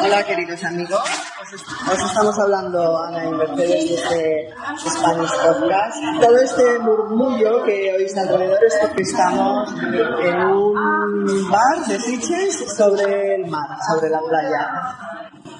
[0.00, 1.00] Hola queridos amigos,
[1.42, 5.96] os, estamos hablando Ana y Mercedes de este Spanish Podcast.
[6.20, 13.34] Todo este murmullo que oís alrededor es porque estamos en un bar de Sitges sobre
[13.34, 15.12] el mar, sobre la playa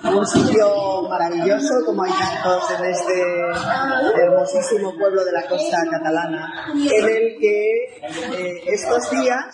[0.05, 7.05] un sitio maravilloso como hay tantos en este hermosísimo pueblo de la costa catalana, en
[7.05, 9.45] el que eh, estos días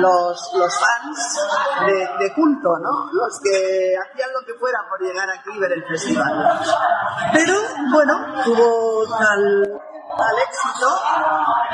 [0.00, 1.40] los, los fans
[1.86, 3.10] de, de culto, ¿no?
[3.12, 6.60] Los que hacían lo que fuera por llegar aquí y ver el festival.
[7.32, 7.54] Pero
[7.92, 9.80] bueno, tuvo tal
[10.16, 11.00] al éxito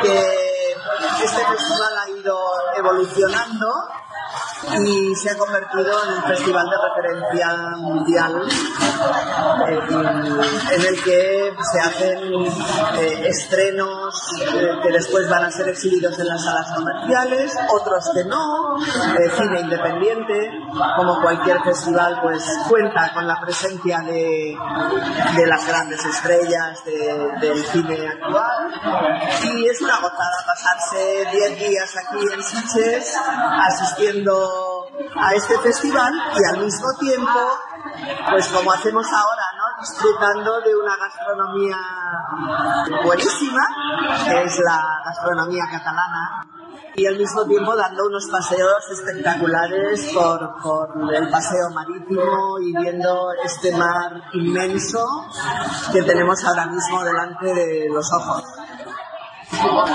[0.02, 2.38] que este festival ha ido
[2.76, 3.72] evolucionando
[4.78, 8.42] y se ha convertido en un festival de referencia mundial
[10.72, 12.18] en el que se hacen
[12.98, 18.24] eh, estrenos eh, que después van a ser exhibidos en las salas comerciales, otros que
[18.24, 20.50] no, eh, cine independiente,
[20.96, 24.56] como cualquier festival pues cuenta con la presencia de,
[25.36, 28.72] de las grandes estrellas del cine actual.
[29.44, 33.16] Y es una gozada pasarse 10 días aquí en Sitges
[33.68, 34.53] asistiendo
[35.16, 37.40] a este festival y al mismo tiempo,
[38.30, 39.80] pues como hacemos ahora, ¿no?
[39.80, 41.76] Disfrutando de una gastronomía
[43.04, 43.60] buenísima,
[44.24, 46.46] que es la gastronomía catalana,
[46.96, 53.32] y al mismo tiempo dando unos paseos espectaculares por, por, el paseo marítimo y viendo
[53.44, 55.04] este mar inmenso
[55.92, 58.44] que tenemos ahora mismo delante de los ojos.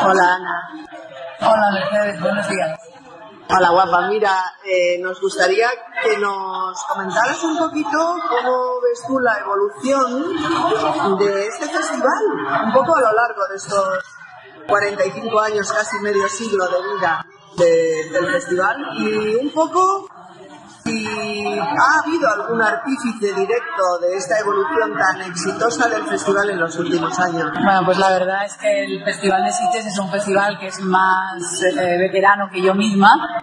[0.06, 0.70] Hola Ana.
[1.42, 2.89] Hola Mercedes, buenos días.
[3.52, 5.68] Hola guapa, mira, eh, nos gustaría
[6.04, 12.96] que nos comentaras un poquito cómo ves tú la evolución de este festival, un poco
[12.96, 14.04] a lo largo de estos
[14.68, 17.26] 45 años, casi medio siglo de vida
[17.58, 20.08] del festival y un poco
[20.90, 27.20] ha habido algún artífice directo de esta evolución tan exitosa del festival en los últimos
[27.20, 27.52] años.
[27.54, 30.80] Bueno, pues la verdad es que el Festival de Sitges es un festival que es
[30.82, 33.42] más eh, veterano que yo misma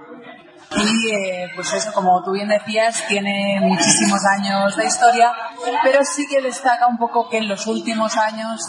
[0.74, 5.32] y eh, pues eso, como tú bien decías, tiene muchísimos años de historia,
[5.82, 8.60] pero sí que destaca un poco que en los últimos años,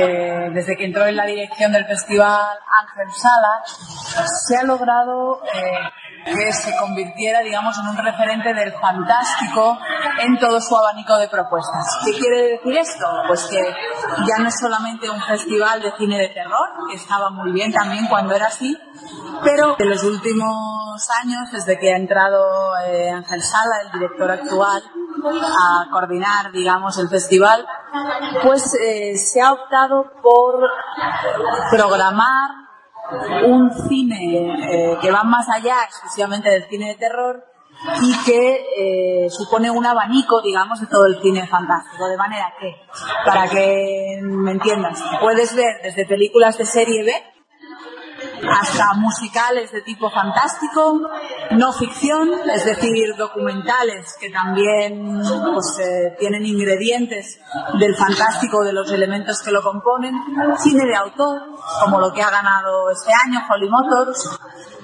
[0.00, 3.62] eh, desde que entró en la dirección del festival Ángel Sala,
[4.46, 5.40] se ha logrado
[6.24, 9.78] que se convirtiera, digamos, en un referente del fantástico
[10.20, 11.98] en todo su abanico de propuestas.
[12.04, 13.06] ¿Qué quiere decir esto?
[13.26, 13.62] Pues que
[14.26, 18.06] ya no es solamente un festival de cine de terror, que estaba muy bien también
[18.06, 18.76] cuando era así,
[19.42, 24.82] pero en los últimos años, desde que ha entrado eh, Ángel Sala, el director actual,
[25.22, 27.66] a coordinar, digamos, el festival,
[28.42, 30.60] pues eh, se ha optado por
[31.70, 32.69] programar
[33.44, 37.44] un cine eh, que va más allá exclusivamente del cine de terror
[38.02, 42.08] y que eh, supone un abanico, digamos, de todo el cine fantástico.
[42.08, 42.76] De manera que,
[43.24, 47.12] para que me entiendas, puedes ver desde películas de serie B
[48.48, 51.00] hasta musicales de tipo fantástico,
[51.52, 55.20] no ficción, es decir, documentales que también
[55.52, 57.40] pues, eh, tienen ingredientes
[57.78, 60.14] del fantástico, de los elementos que lo componen,
[60.58, 61.40] cine de autor,
[61.82, 64.38] como lo que ha ganado este año Holly Motors,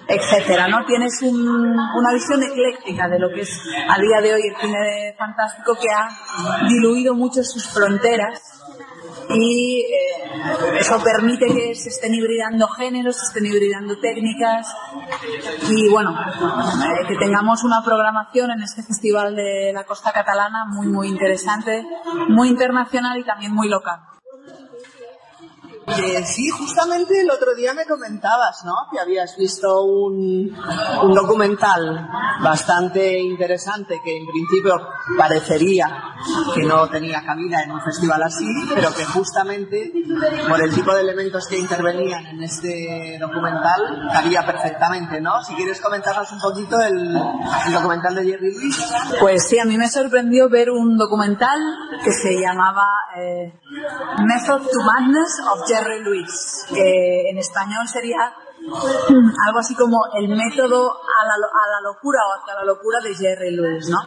[0.09, 0.85] etcétera, ¿no?
[0.87, 5.75] Tienes una visión ecléctica de lo que es a día de hoy el cine fantástico
[5.75, 8.41] que ha diluido mucho sus fronteras
[9.31, 14.75] y eh, eso permite que se estén hibridando géneros, se estén hibridando técnicas
[15.69, 20.87] y bueno, eh, que tengamos una programación en este festival de la costa catalana muy
[20.87, 21.85] muy interesante,
[22.29, 24.16] muy internacional y también muy local.
[25.87, 28.75] Eh, sí, justamente el otro día me comentabas, ¿no?
[28.91, 30.53] Que habías visto un,
[31.03, 32.09] un, documental
[32.43, 34.75] bastante interesante que en principio
[35.17, 35.87] parecería
[36.55, 39.93] que no tenía cabida en un festival así, pero que justamente
[40.49, 45.41] por el tipo de elementos que intervenían en este documental cabía perfectamente, ¿no?
[45.45, 47.17] Si quieres comentarnos un poquito el,
[47.67, 48.93] el documental de Jerry Lewis.
[49.21, 51.61] Pues sí, a mí me sorprendió ver un documental
[52.03, 52.87] que se llamaba
[53.17, 53.53] eh,
[54.19, 58.35] Method to Madness of Jerry Jerry Luis, que en español sería
[59.47, 63.15] algo así como el método a la, a la, locura o hacia la locura de
[63.15, 63.99] Jerry Lewis, ¿no?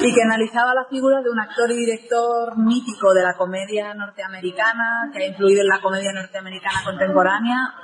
[0.00, 5.10] Y que analizaba la figura de un actor y director mítico de la comedia norteamericana,
[5.12, 7.74] que ha influido en la comedia norteamericana contemporánea,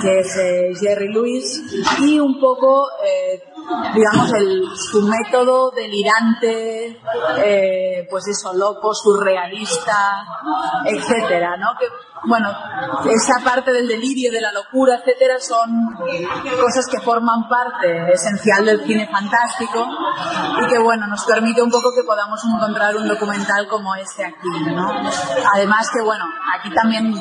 [0.00, 1.62] que es eh, Jerry Lewis,
[2.00, 3.42] y un poco, eh,
[3.94, 7.00] digamos, el, su método delirante,
[7.38, 10.24] eh, pues eso, loco, surrealista,
[10.84, 11.68] etcétera, ¿no?
[11.78, 11.86] Que,
[12.26, 12.48] bueno,
[13.04, 18.84] esa parte del delirio, de la locura, etcétera, son cosas que forman parte esencial del
[18.84, 19.86] cine fantástico
[20.62, 24.48] y que, bueno, nos permite un poco que podamos encontrar un documental como este aquí,
[24.74, 24.90] ¿no?
[25.54, 26.24] Además que, bueno,
[26.58, 27.14] aquí también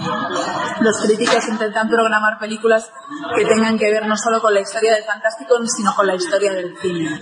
[0.80, 2.90] los críticos intentan programar películas
[3.36, 6.33] que tengan que ver no solo con la historia del fantástico, sino con la historia
[6.40, 7.22] del cine.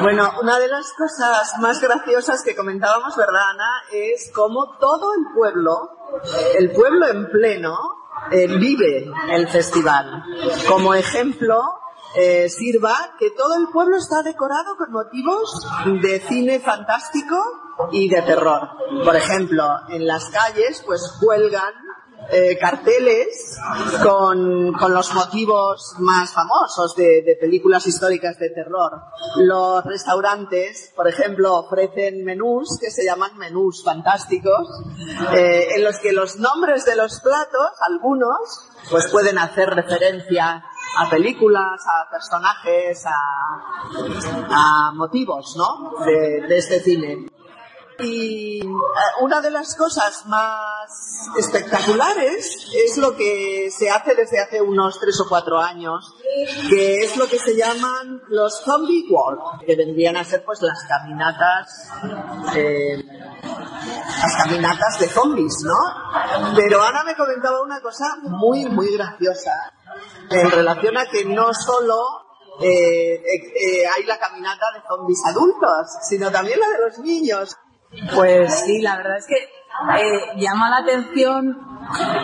[0.00, 3.82] Bueno, una de las cosas más graciosas que comentábamos, ¿verdad, Ana?
[3.92, 5.88] Es cómo todo el pueblo,
[6.58, 7.76] el pueblo en pleno,
[8.32, 10.24] eh, vive el festival.
[10.68, 11.62] Como ejemplo,
[12.16, 15.66] eh, sirva que todo el pueblo está decorado con motivos
[16.02, 17.36] de cine fantástico
[17.92, 18.70] y de terror.
[19.04, 21.72] Por ejemplo, en las calles pues cuelgan
[22.30, 23.58] eh, carteles
[24.02, 29.02] con, con, los motivos más famosos de, películas históricas de terror.
[29.36, 34.68] Los restaurantes, por ejemplo, ofrecen menús que se llaman menús fantásticos,
[35.34, 40.64] eh, en los que los nombres de los platos, algunos, pues pueden hacer referencia
[40.98, 46.04] a películas, a personajes, a, a motivos, ¿no?
[46.04, 47.33] De este cine.
[48.00, 48.70] Y eh,
[49.20, 55.20] una de las cosas más espectaculares es lo que se hace desde hace unos tres
[55.20, 56.14] o cuatro años,
[56.68, 60.78] que es lo que se llaman los zombie walk, que vendrían a ser pues las
[60.88, 61.88] caminatas,
[62.56, 63.04] eh,
[63.42, 66.54] las caminatas de zombies, ¿no?
[66.56, 69.52] Pero Ana me comentaba una cosa muy, muy graciosa
[70.30, 72.24] en relación a que no solo
[72.60, 77.56] eh, eh, hay la caminata de zombies adultos, sino también la de los niños.
[78.14, 79.36] Pues sí, la verdad es que
[79.98, 81.74] eh, llama la atención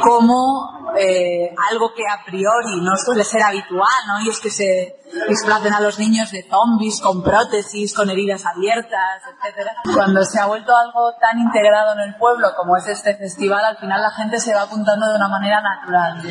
[0.02, 4.20] como eh, algo que a priori no suele ser habitual, ¿no?
[4.20, 9.22] Y es que se displacen a los niños de zombies con prótesis, con heridas abiertas,
[9.26, 9.74] etcétera.
[9.94, 13.76] Cuando se ha vuelto algo tan integrado en el pueblo como es este festival, al
[13.78, 16.22] final la gente se va apuntando de una manera natural.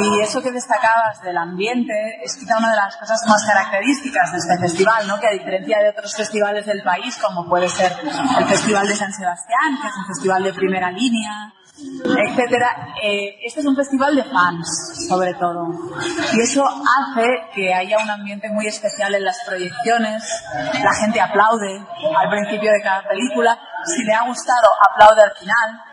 [0.00, 1.92] Y eso que destacabas del ambiente
[2.22, 5.20] es quizá una de las cosas más características de este festival, ¿no?
[5.20, 7.92] Que a diferencia de otros festivales del país, como puede ser
[8.38, 12.94] el Festival de San Sebastián, que es un festival de primera línea, etcétera.
[13.02, 15.68] Eh, este es un festival de fans, sobre todo.
[16.32, 20.22] Y eso hace que haya un ambiente muy especial en las proyecciones.
[20.82, 21.84] La gente aplaude
[22.16, 23.58] al principio de cada película.
[23.84, 25.85] Si le ha gustado, aplaude al final.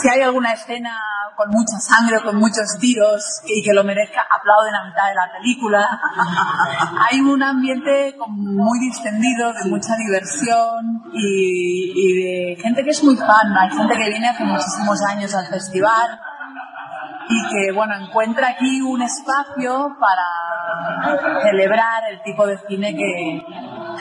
[0.00, 0.90] Si hay alguna escena
[1.36, 5.32] con mucha sangre, con muchos tiros y que lo merezca, aplauden a mitad de la
[5.32, 6.00] película.
[7.10, 13.16] hay un ambiente muy distendido, de mucha diversión y, y de gente que es muy
[13.16, 13.56] fan.
[13.58, 16.20] Hay gente que viene hace muchísimos años al festival
[17.28, 23.42] y que bueno encuentra aquí un espacio para celebrar el tipo de cine que,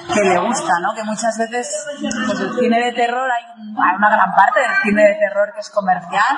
[0.08, 0.94] que le gusta, ¿no?
[0.94, 1.68] Que muchas veces,
[2.28, 3.44] pues el cine de terror, hay,
[3.98, 6.38] una gran parte del cine de terror que es comercial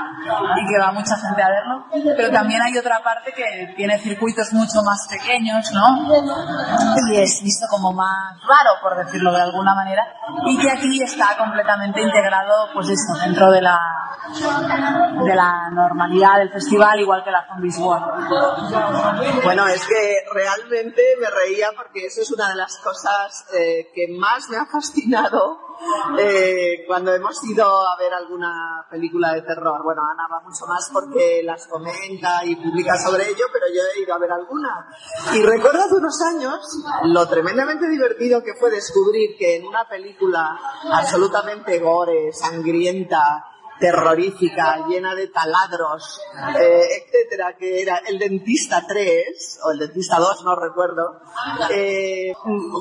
[0.56, 4.54] y que va mucha gente a verlo, pero también hay otra parte que tiene circuitos
[4.54, 6.08] mucho más pequeños, ¿no?
[7.10, 10.06] Y es visto como más raro, por decirlo de alguna manera,
[10.46, 13.80] y que aquí está completamente integrado, pues eso, dentro de la,
[15.24, 19.44] de la normalidad del festival, igual que la Zombies World.
[19.44, 24.08] Bueno, es que realmente me reía porque eso es una de las cosas eh, que
[24.10, 25.60] más me ha fascinado
[26.18, 29.84] eh, cuando hemos ido a ver alguna película de terror.
[29.84, 34.02] Bueno, Ana va mucho más porque las comenta y publica sobre ello, pero yo he
[34.02, 34.88] ido a ver alguna.
[35.34, 40.60] Y recuerdo hace unos años lo tremendamente divertido que fue descubrir que en una película
[40.92, 46.22] absolutamente gore, sangrienta, terrorífica, llena de taladros,
[46.60, 51.20] eh, etcétera, que era El Dentista 3, o El Dentista 2, no recuerdo,
[51.72, 52.34] eh,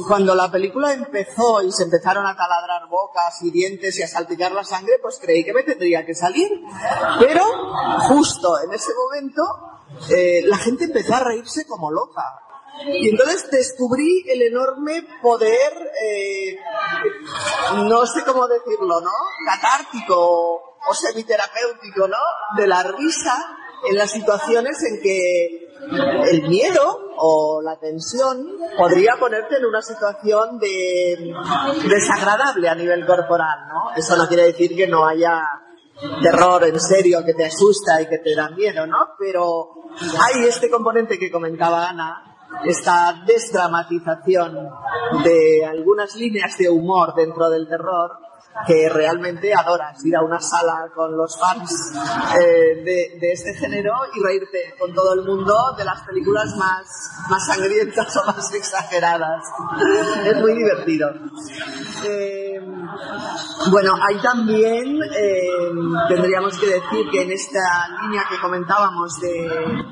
[0.07, 4.53] cuando la película empezó y se empezaron a taladrar bocas y dientes y a salpicar
[4.53, 6.49] la sangre, pues creí que me tendría que salir.
[7.19, 7.45] Pero
[8.09, 9.43] justo en ese momento
[10.11, 12.23] eh, la gente empezó a reírse como loca.
[12.87, 15.73] Y entonces descubrí el enorme poder,
[17.77, 19.13] no sé cómo decirlo, ¿no?
[19.47, 22.17] Catártico o semiterapéutico, ¿no?
[22.57, 23.57] De la risa
[23.89, 25.65] en las situaciones en que
[26.31, 31.35] el miedo o la tensión podría ponerte en una situación de
[31.89, 33.95] desagradable a nivel corporal, ¿no?
[33.97, 35.43] Eso no quiere decir que no haya
[36.23, 39.15] terror en serio que te asusta y que te da miedo, ¿no?
[39.19, 44.71] Pero hay este componente que comentaba Ana, esta desdramatización
[45.23, 48.19] de algunas líneas de humor dentro del terror
[48.67, 51.93] que realmente adoras ir a una sala con los fans
[52.41, 52.83] eh,
[53.21, 56.87] de, este género y reírte con todo el mundo de las películas más,
[57.29, 59.43] más sangrientas o más exageradas.
[60.25, 61.11] Es muy divertido.
[62.05, 62.61] Eh,
[63.71, 65.49] bueno, hay también, eh,
[66.09, 69.85] tendríamos que decir que en esta línea que comentábamos de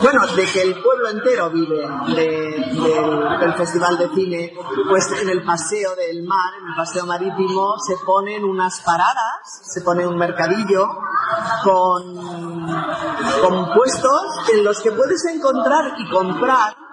[0.00, 4.52] bueno, de que el pueblo entero vive del Festival de Cine,
[4.88, 9.80] pues en el Paseo del Mar, en el Paseo Marítimo, se ponen unas paradas, se
[9.82, 10.88] pone un mercadillo
[11.62, 12.16] con,
[13.42, 16.83] con puestos en los que puedes encontrar y comprar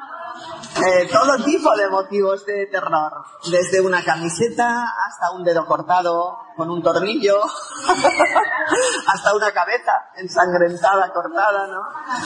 [0.78, 6.70] eh, todo tipo de motivos de terror, desde una camiseta hasta un dedo cortado con
[6.70, 7.42] un tornillo,
[9.08, 11.82] hasta una cabeza ensangrentada, cortada, ¿no?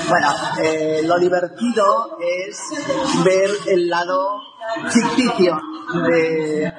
[0.10, 0.28] Bueno,
[0.60, 2.60] eh, lo divertido es
[3.24, 4.40] ver el lado
[4.90, 5.60] ficticio
[6.08, 6.74] de,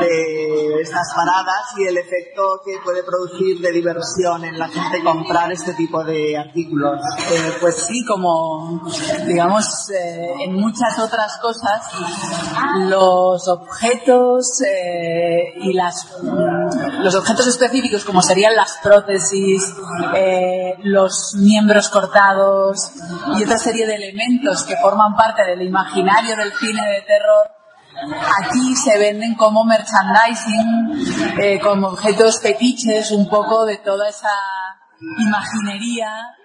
[0.00, 5.52] de estas paradas y el efecto que puede producir de diversión en la gente comprar
[5.52, 7.00] este tipo de artículos.
[7.30, 8.82] Eh, pues sí, como
[9.26, 11.82] digamos eh, en muchas otras cosas,
[12.88, 16.18] los objetos eh, y las
[17.00, 19.74] los objetos específicos como serían las prótesis,
[20.82, 22.92] los miembros cortados
[23.36, 27.61] y otra serie de elementos que forman parte del imaginario del cine de terror
[28.44, 34.30] Aquí se venden como merchandising, eh, como objetos fetiches, un poco de toda esa
[35.18, 36.36] imaginería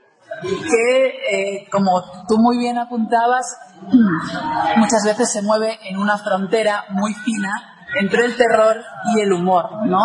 [0.42, 3.58] que, eh, como tú muy bien apuntabas,
[4.78, 8.78] muchas veces se mueve en una frontera muy fina entre el terror
[9.16, 10.00] y el humor, ¿no?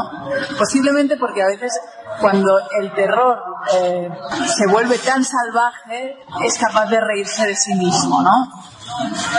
[0.58, 1.72] Posiblemente porque a veces
[2.20, 3.42] cuando el terror
[3.74, 4.10] eh,
[4.46, 8.48] se vuelve tan salvaje es capaz de reírse de sí mismo, ¿no?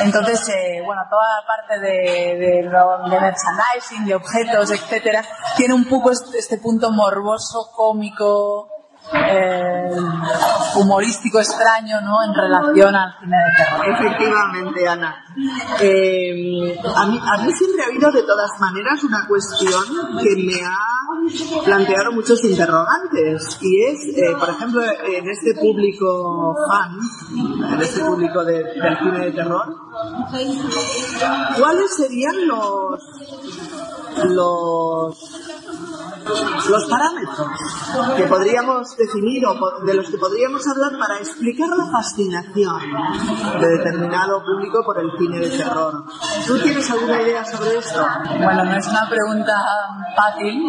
[0.02, 2.70] Entonces, eh, bueno, toda la parte de,
[3.10, 5.24] merchandising, de objetos, etcétera,
[5.56, 8.68] tiene un poco este, este punto morboso, cómico,
[9.14, 9.90] eh,
[10.76, 12.24] humorístico extraño ¿no?
[12.24, 13.86] en relación al cine de terror.
[13.94, 15.26] Efectivamente, Ana.
[15.82, 19.84] Eh, a, mí, siempre ha habido de todas maneras una cuestión
[20.22, 27.74] que me ha planteado muchos interrogantes y es, eh, por ejemplo, en este público fan,
[27.74, 29.76] en este público de, del cine de terror,
[31.58, 33.00] ¿cuáles serían los
[34.26, 35.43] los
[36.70, 37.48] los parámetros
[38.18, 42.80] que podríamos definir o de los que podríamos hablar para explicar la fascinación
[43.60, 46.06] de determinado público por el cine de terror.
[46.48, 48.06] ¿Tú tienes alguna idea sobre esto?
[48.44, 49.54] Bueno, no es una pregunta
[50.16, 50.62] fácil,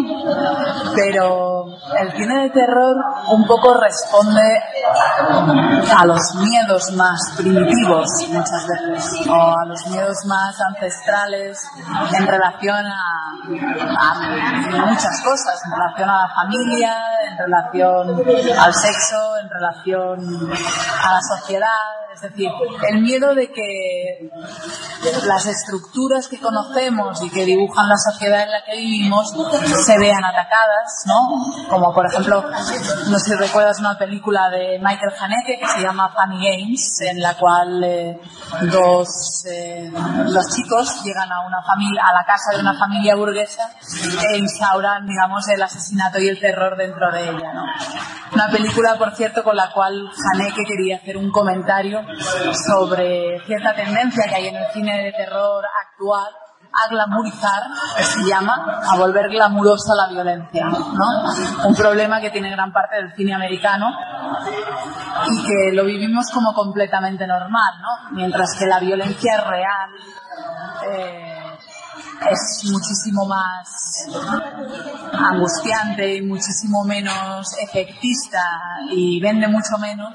[0.94, 1.66] pero
[2.00, 2.96] el cine de terror
[3.30, 4.42] un poco responde
[5.96, 11.58] a los miedos más primitivos muchas veces, o a los miedos más ancestrales
[12.18, 13.14] en relación a,
[14.86, 16.96] muchas cosas en relación a la familia,
[17.30, 20.52] en relación al sexo, en relación
[21.02, 21.68] a la sociedad,
[22.14, 22.48] es decir,
[22.88, 24.30] el miedo de que
[25.26, 29.34] las estructuras que conocemos y que dibujan la sociedad en la que vivimos
[29.84, 31.68] se vean atacadas, ¿no?
[31.68, 36.14] Como por ejemplo, no sé si recuerdas una película de Michael Haneke que se llama
[36.14, 38.20] Funny Games, en la cual eh,
[38.70, 43.70] dos eh, los chicos llegan a una familia, a la casa de una familia burguesa
[44.30, 47.52] e instauran, digamos, el asesinato y el terror dentro de ella.
[47.52, 47.64] ¿no?
[48.32, 52.00] Una película, por cierto, con la cual Haneke quería hacer un comentario
[52.66, 56.32] sobre cierta tendencia que hay en el cine de terror actual
[56.74, 57.62] a glamurizar,
[58.02, 61.68] se llama, a volver glamurosa la violencia, ¿no?
[61.68, 63.92] Un problema que tiene gran parte del cine americano
[65.28, 68.16] y que lo vivimos como completamente normal, ¿no?
[68.16, 69.90] Mientras que la violencia real
[70.90, 71.43] eh,
[72.30, 74.06] es muchísimo más
[75.12, 78.40] angustiante y muchísimo menos efectista
[78.90, 80.14] y vende mucho menos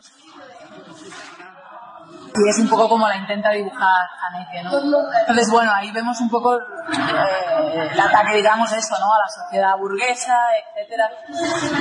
[2.35, 4.71] y es un poco como la intenta dibujar Haneke, ¿no?
[5.19, 9.05] Entonces, bueno, ahí vemos un poco eh, el ataque, digamos, eso, ¿no?
[9.05, 11.09] A la sociedad burguesa, etcétera,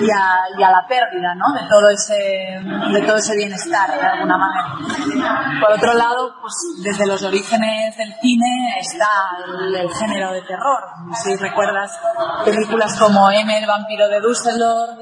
[0.00, 1.52] y a, y a, la pérdida, ¿no?
[1.52, 5.60] De todo ese, de todo ese bienestar, de alguna manera.
[5.60, 9.08] Por otro lado, pues desde los orígenes del cine está
[9.46, 10.84] el, el género de terror.
[11.22, 11.98] Si recuerdas
[12.44, 14.98] películas como M, el vampiro de Düsseldorf,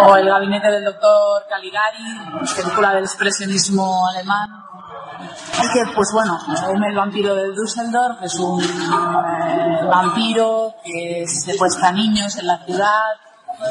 [0.00, 4.48] o El gabinete del doctor Caligari, película del expresionismo alemán.
[5.58, 6.38] Y que, pues bueno,
[6.86, 13.04] el vampiro de Düsseldorf es un eh, vampiro que secuestra niños en la ciudad,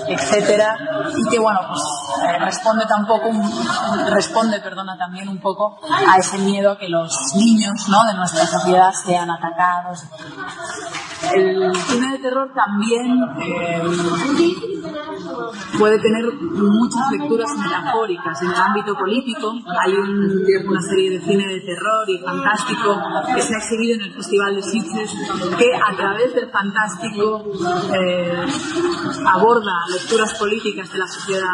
[0.07, 0.77] etcétera,
[1.15, 1.81] y que bueno, pues
[2.23, 3.29] eh, responde tampoco,
[4.09, 8.03] responde, perdona, también un poco a ese miedo que los niños, ¿no?
[8.05, 10.05] De nuestra sociedad sean atacados.
[11.33, 13.81] El cine de terror también eh,
[15.77, 19.53] puede tener muchas lecturas metafóricas en el ámbito político.
[19.79, 22.99] Hay un, una serie de cine de terror y fantástico
[23.33, 25.11] que se ha exhibido en el Festival de Sitges
[25.57, 27.43] que a través del fantástico
[27.93, 28.45] eh,
[29.27, 31.47] aborda lecturas políticas de la sociedad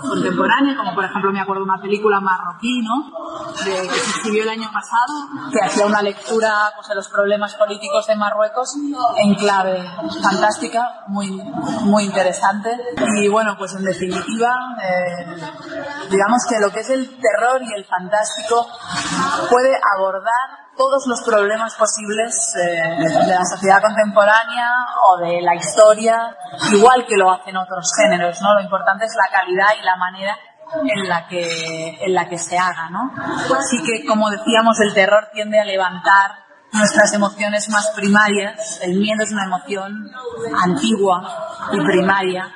[0.00, 3.10] contemporánea, como por ejemplo me acuerdo de una película marroquí, ¿no?
[3.64, 7.54] De, que se exhibió el año pasado, que hacía una lectura pues, de los problemas
[7.56, 8.76] políticos de Marruecos
[9.16, 9.82] en clave
[10.22, 11.30] fantástica, muy,
[11.82, 12.70] muy interesante.
[13.16, 15.26] Y bueno, pues en definitiva, eh,
[16.10, 18.66] digamos que lo que es el terror y el fantástico
[19.50, 22.82] puede abordar todos los problemas posibles eh,
[23.26, 24.70] de la sociedad contemporánea
[25.10, 26.36] o de la historia,
[26.72, 28.54] igual que lo hacen otros géneros, ¿no?
[28.54, 30.38] Lo importante es la calidad y la manera
[30.84, 33.10] en la que, en la que se haga, ¿no?
[33.58, 36.47] Así que, como decíamos, el terror tiende a levantar
[36.78, 38.80] nuestras emociones más primarias.
[38.82, 40.10] El miedo es una emoción
[40.62, 42.52] antigua y primaria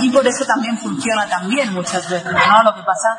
[0.00, 2.62] y por eso también funciona también muchas veces, ¿no?
[2.62, 3.18] Lo que pasa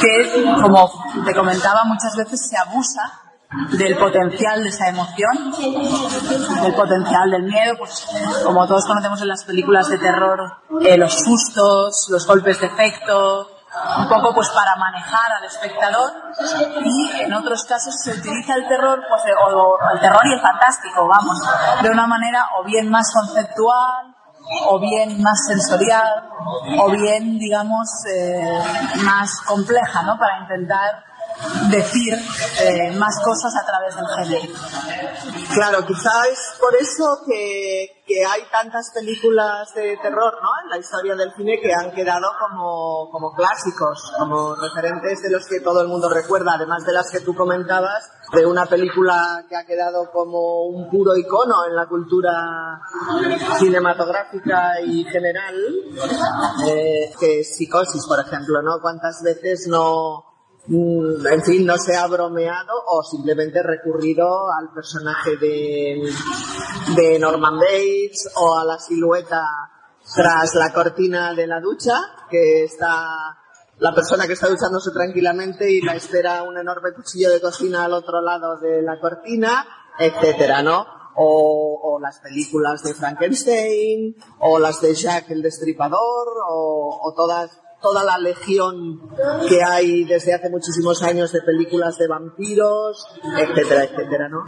[0.00, 0.90] que, como
[1.24, 3.28] te comentaba, muchas veces se abusa
[3.72, 5.52] del potencial de esa emoción,
[6.62, 8.06] del potencial del miedo, pues
[8.44, 13.57] como todos conocemos en las películas de terror, eh, los sustos, los golpes de efecto,
[13.98, 16.12] un poco pues para manejar al espectador.
[16.84, 21.06] Y en otros casos se utiliza el terror pues o, el terror y el fantástico
[21.06, 21.38] vamos
[21.82, 24.14] de una manera o bien más conceptual
[24.68, 26.30] o bien más sensorial
[26.78, 28.58] o bien digamos eh,
[29.04, 31.04] más compleja no para intentar
[31.70, 32.14] decir
[32.60, 34.58] eh, más cosas a través del género.
[35.54, 40.48] Claro, quizás es por eso que, que, hay tantas películas de terror ¿no?
[40.64, 45.46] en la historia del cine que han quedado como, como clásicos, como referentes de los
[45.46, 49.56] que todo el mundo recuerda, además de las que tú comentabas, de una película que
[49.56, 52.80] ha quedado como un puro icono en la cultura
[53.58, 55.54] cinematográfica y general,
[56.68, 58.80] eh, que es Psicosis, por ejemplo, ¿no?
[58.82, 60.27] ¿Cuántas veces no,
[60.70, 66.02] en fin, no se ha bromeado o simplemente recurrido al personaje de,
[66.94, 69.42] de Norman Bates o a la silueta
[70.14, 71.94] tras la cortina de la ducha,
[72.30, 73.38] que está
[73.78, 77.94] la persona que está duchándose tranquilamente y la espera un enorme cuchillo de cocina al
[77.94, 79.66] otro lado de la cortina,
[79.98, 80.86] etcétera, ¿no?
[81.20, 87.50] O, las películas de Frankenstein, o las de Jack el Destripador, o todas
[87.80, 89.00] toda la legión
[89.48, 93.06] que hay desde hace muchísimos años de películas de vampiros,
[93.38, 94.44] etcétera, etcétera, ¿no?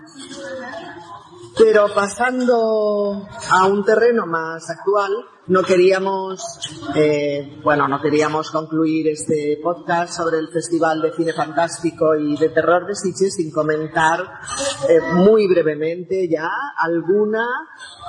[1.63, 5.13] Pero pasando a un terreno más actual,
[5.49, 6.59] no queríamos,
[6.95, 12.49] eh, bueno, no queríamos concluir este podcast sobre el Festival de Cine Fantástico y de
[12.49, 14.21] Terror de Sitges sin comentar
[14.89, 17.45] eh, muy brevemente ya alguna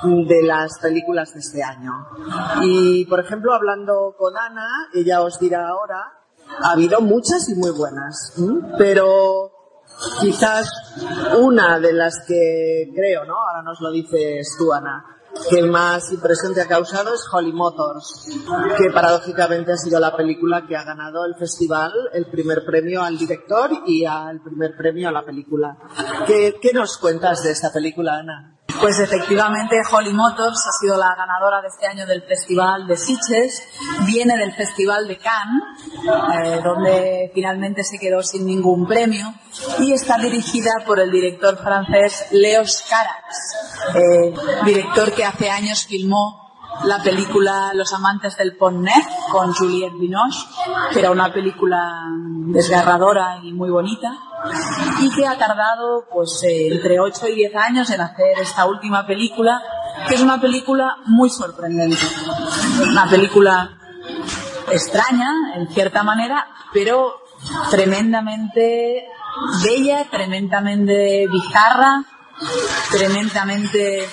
[0.02, 1.92] de las películas de este año.
[2.62, 6.10] Y, por ejemplo, hablando con Ana, ella os dirá ahora,
[6.62, 8.34] ha habido muchas y muy buenas,
[8.78, 9.61] pero
[10.20, 10.68] quizás
[11.38, 13.34] una de las que creo, ¿no?
[13.34, 15.04] Ahora nos lo dices tú, Ana,
[15.48, 18.28] que más impresión te ha causado es Holly Motors,
[18.76, 23.16] que paradójicamente ha sido la película que ha ganado el festival el primer premio al
[23.16, 25.76] director y el primer premio a la película.
[26.26, 28.58] ¿Qué, qué nos cuentas de esta película, Ana?
[28.80, 33.62] Pues efectivamente Holly Motors ha sido la ganadora de este año del Festival de Sitges,
[34.06, 35.62] viene del Festival de Cannes,
[36.34, 39.34] eh, donde finalmente se quedó sin ningún premio,
[39.78, 46.41] y está dirigida por el director francés Leos Carax, eh, director que hace años filmó
[46.84, 50.46] la película Los amantes del Pont Neuf con Juliette Binoche,
[50.92, 52.06] que era una película
[52.46, 54.12] desgarradora y muy bonita,
[55.00, 59.06] y que ha tardado pues eh, entre 8 y 10 años en hacer esta última
[59.06, 59.62] película,
[60.08, 62.02] que es una película muy sorprendente.
[62.90, 63.78] Una película
[64.70, 67.22] extraña, en cierta manera, pero
[67.70, 69.06] tremendamente
[69.64, 72.04] bella, tremendamente bizarra,
[72.90, 74.08] tremendamente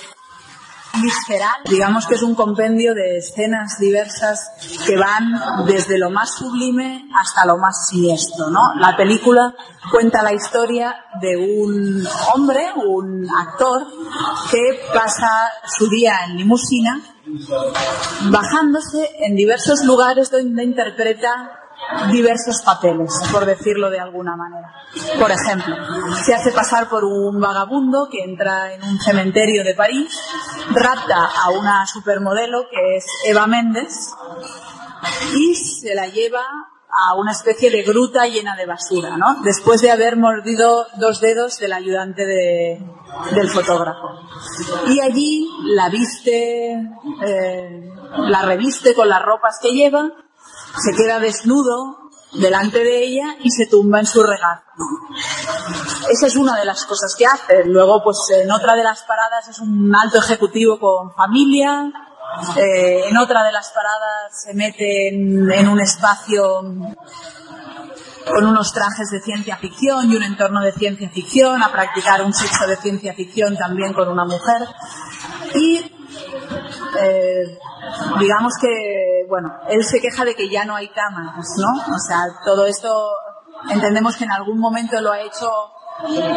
[1.01, 1.57] visceral.
[1.69, 4.51] Digamos que es un compendio de escenas diversas
[4.85, 8.73] que van desde lo más sublime hasta lo más siniestro, ¿no?
[8.75, 9.53] La película
[9.91, 13.87] cuenta la historia de un hombre, un actor,
[14.51, 17.01] que pasa su día en limusina
[18.31, 21.58] bajándose en diversos lugares donde interpreta
[22.11, 24.73] diversos papeles, por decirlo de alguna manera.
[25.19, 25.75] Por ejemplo,
[26.23, 30.17] se hace pasar por un vagabundo que entra en un cementerio de París,
[30.69, 33.93] rapta a una supermodelo que es Eva Méndez
[35.35, 36.43] y se la lleva
[36.91, 39.41] a una especie de gruta llena de basura, ¿no?
[39.43, 42.83] Después de haber mordido dos dedos del ayudante de,
[43.31, 44.07] del fotógrafo.
[44.87, 46.71] Y allí la viste,
[47.25, 50.11] eh, la reviste con las ropas que lleva
[50.77, 54.63] se queda desnudo delante de ella y se tumba en su regazo.
[56.09, 57.65] Esa es una de las cosas que hace.
[57.65, 61.91] Luego, pues en otra de las paradas es un alto ejecutivo con familia.
[62.55, 66.61] Eh, en otra de las paradas se mete en, un espacio
[68.25, 72.33] con unos trajes de ciencia ficción y un entorno de ciencia ficción, a practicar un
[72.33, 74.67] sexo de ciencia ficción también con una mujer.
[75.55, 75.77] Y
[77.01, 77.57] eh,
[78.19, 81.95] digamos que, bueno, él se queja de que ya no hay cámaras, ¿no?
[81.95, 83.11] O sea, todo esto
[83.69, 85.49] entendemos que en algún momento lo ha hecho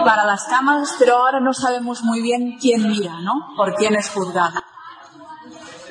[0.05, 3.55] para las cámaras, pero ahora no sabemos muy bien quién mira, ¿no?
[3.57, 4.61] Por quién es juzgado.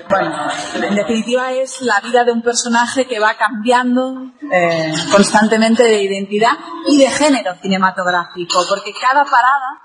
[0.10, 0.36] Bueno,
[0.76, 6.52] en definitiva es la vida de un personaje que va cambiando eh, constantemente de identidad
[6.90, 9.80] y de género cinematográfico, porque cada parada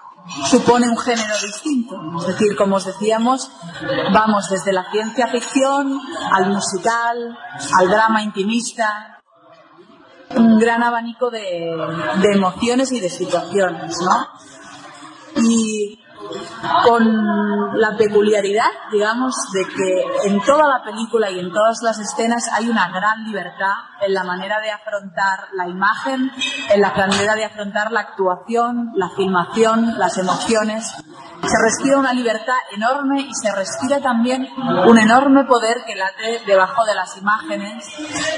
[0.48, 1.96] supone un género distinto.
[2.20, 3.50] Es decir, como os decíamos,
[4.12, 6.00] vamos desde la ciencia ficción
[6.32, 7.38] al musical,
[7.78, 9.20] al drama intimista,
[10.34, 11.70] un gran abanico de,
[12.32, 14.28] emociones y de situaciones, ¿no?
[15.42, 16.00] Y
[16.84, 22.44] con la peculiaridad, digamos, de que en toda la película y en todas las escenas
[22.54, 26.30] hay una gran libertad en la manera de afrontar la imagen,
[26.70, 30.94] en la manera de afrontar la actuación, la filmación, las emociones.
[31.42, 34.48] Se respira una libertad enorme y se respira también
[34.86, 37.84] un enorme poder que late debajo de las imágenes,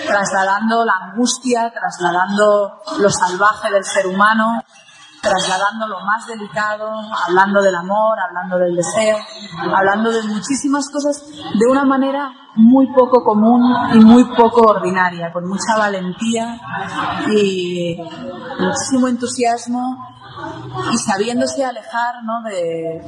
[0.06, 4.62] trasladando la angustia, trasladando lo salvaje del ser humano,
[5.20, 6.88] trasladando lo más delicado,
[7.26, 9.18] hablando del amor, hablando del deseo,
[9.74, 13.62] hablando de muchísimas cosas de una manera muy poco común
[13.94, 16.60] y muy poco ordinaria, con mucha valentía
[17.32, 17.96] y
[18.58, 20.08] muchísimo entusiasmo
[20.92, 22.42] y sabiéndose alejar ¿no?
[22.48, 23.02] de,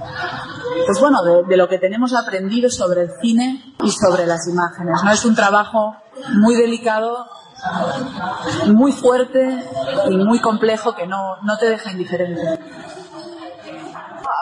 [0.87, 5.01] pues bueno, de, de, lo que tenemos aprendido sobre el cine y sobre las imágenes.
[5.05, 5.11] ¿no?
[5.13, 5.95] Es un trabajo
[6.41, 7.27] muy delicado
[8.69, 9.65] muy fuerte
[10.09, 12.41] y muy complejo que no, no te deja indiferente.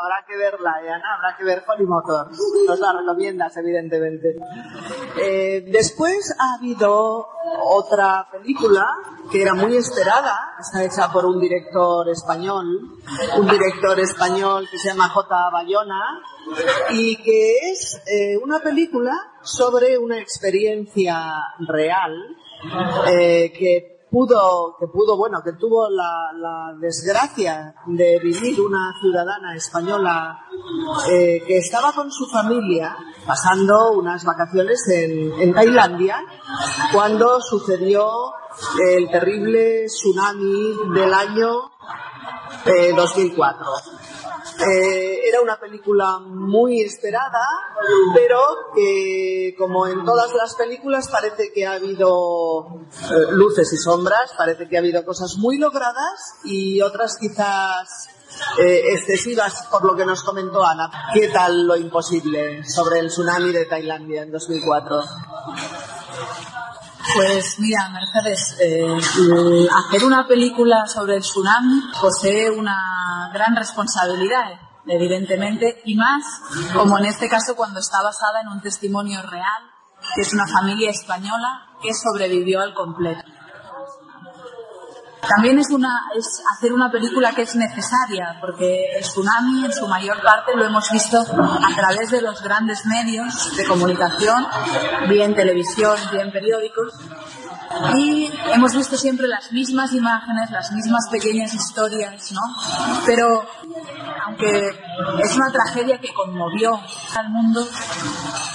[0.01, 2.39] Habrá que verla, Ana, habrá que ver Holly Motors.
[2.67, 4.37] Nos la recomiendas, evidentemente.
[5.21, 7.27] Eh, después ha habido
[7.65, 8.87] otra película
[9.31, 12.99] que era muy esperada, está hecha por un director español,
[13.37, 15.51] un director español que se llama J.
[15.51, 16.21] Bayona,
[16.91, 22.37] y que es eh, una película sobre una experiencia real
[23.07, 29.55] eh, que pudo, que pudo, bueno, que tuvo la, la desgracia de vivir una ciudadana
[29.55, 30.39] española
[31.11, 36.17] eh, que estaba con su familia pasando unas vacaciones en, Tailandia
[36.93, 38.33] cuando sucedió
[38.91, 41.71] el terrible tsunami del año
[42.65, 43.67] eh, 2004.
[44.59, 47.47] Eh, era una película muy esperada,
[48.13, 48.41] pero
[48.75, 52.67] que, como en todas las películas, parece que ha habido
[53.11, 58.09] eh, luces y sombras, parece que ha habido cosas muy logradas y otras quizás
[58.59, 60.91] eh, excesivas, por lo que nos comentó Ana.
[61.15, 65.03] ¿Qué tal lo imposible sobre el tsunami de Tailandia en 2004?
[67.15, 74.61] Pues mira, Mercedes, eh, hacer una película sobre el tsunami posee una gran responsabilidad.
[74.91, 76.25] evidentemente, y más
[76.73, 79.63] como en este caso cuando está basada en un testimonio real,
[80.15, 83.38] que es una familia española que sobrevivió al completo.
[85.27, 89.87] También es, una, es hacer una película que es necesaria, porque el tsunami en su
[89.87, 94.47] mayor parte lo hemos visto a través de los grandes medios de comunicación,
[95.09, 96.95] bien televisión, bien periódicos,
[97.97, 102.41] y hemos visto siempre las mismas imágenes, las mismas pequeñas historias, ¿no?
[103.05, 103.45] Pero
[104.27, 104.69] aunque
[105.23, 106.81] es una tragedia que conmovió
[107.17, 107.67] al mundo,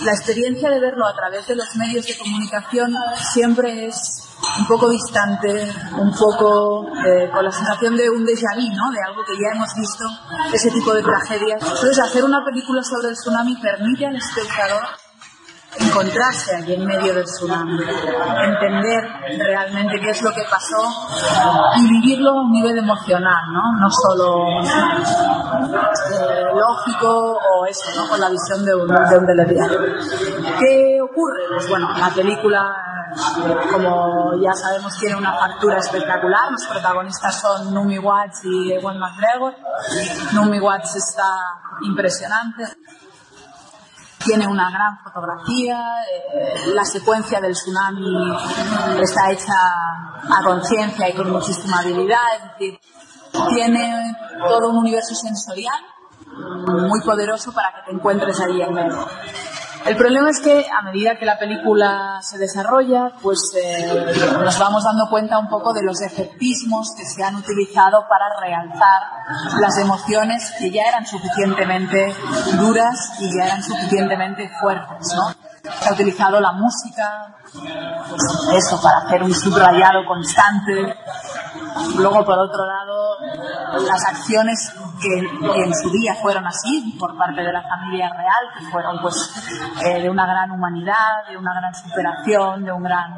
[0.02, 2.94] la experiencia de verlo a través de los medios de comunicación
[3.34, 8.68] siempre es un poco distante, un poco eh, con la sensación de un déjà vu,
[8.76, 8.92] ¿no?
[8.92, 10.06] De algo que ya hemos visto,
[10.54, 11.62] ese tipo de tragedias.
[11.62, 14.84] Entonces, hacer una película sobre el tsunami permite al espectador
[15.80, 19.04] encontrarse allí en medio del tsunami, entender
[19.40, 21.10] realmente qué es lo que pasó
[21.78, 23.80] y vivirlo a un nivel emocional, ¿no?
[23.80, 28.10] No solo eh, lógico o eso, ¿no?
[28.10, 29.26] Con la visión de un, de un.
[30.60, 31.42] ¿Qué ocurre?
[31.50, 32.76] Pues bueno, la película
[33.72, 36.52] como ya sabemos, tiene una factura espectacular.
[36.52, 39.54] Los protagonistas son Numi Watts y Ewan McGregor.
[40.34, 41.36] Numi Watts está
[41.82, 42.64] impresionante
[44.24, 45.80] tiene una gran fotografía,
[46.12, 48.36] eh, la secuencia del tsunami
[49.02, 52.80] está hecha a conciencia y con muchísima habilidad, es decir,
[53.50, 54.16] tiene
[54.48, 55.80] todo un universo sensorial
[56.68, 59.08] muy poderoso para que te encuentres ahí en medio.
[59.86, 64.84] El problema es que a medida que la película se desarrolla, pues eh, nos vamos
[64.86, 69.02] dando cuenta un poco de los efectismos que se han utilizado para realzar
[69.60, 72.16] las emociones que ya eran suficientemente
[72.58, 75.36] duras y ya eran suficientemente fuertes, ¿no?
[75.82, 77.36] Se ha utilizado la música,
[78.54, 80.96] eso, para hacer un subrayado constante.
[81.98, 83.18] Luego, por otro lado,
[83.86, 88.66] las acciones que, en su día fueron así por parte de la familia real, que
[88.72, 89.16] fueron pues
[89.84, 93.14] eh, de una gran humanidad, de una gran superación, de un gran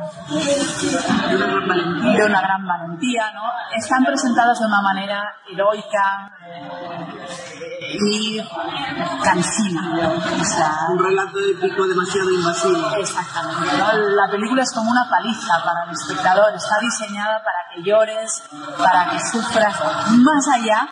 [2.18, 3.44] de una gran valentía, ¿no?
[3.76, 7.16] Están presentadas de una manera heroica eh,
[8.10, 8.42] y
[9.24, 9.82] cansina.
[10.90, 12.96] un relato épico demasiado invasivo.
[12.98, 13.78] Exactamente.
[14.16, 16.54] La película es como una paliza para el espectador.
[16.56, 18.44] Está diseñada para que llores,
[18.78, 19.76] para que sufras,
[20.18, 20.88] más allá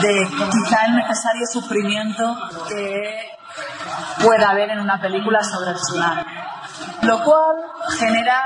[0.00, 0.07] de
[0.50, 2.36] quizá el necesario sufrimiento
[2.68, 3.30] que
[4.22, 6.22] pueda haber en una película sobre el tsunami.
[7.02, 7.56] Lo cual
[7.98, 8.42] genera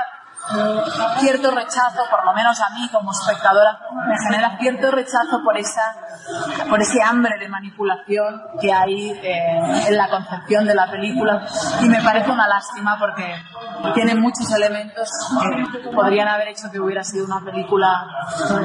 [1.19, 5.95] cierto rechazo, por lo menos a mí como espectadora, me genera cierto rechazo por esa
[6.69, 11.45] por ese hambre de manipulación que hay eh, en la concepción de la película
[11.81, 13.35] y me parece una lástima porque
[13.93, 15.09] tiene muchos elementos
[15.71, 18.05] que podrían haber hecho que hubiera sido una película